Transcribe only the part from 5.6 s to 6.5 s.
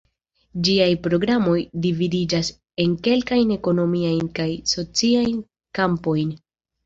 kampojn.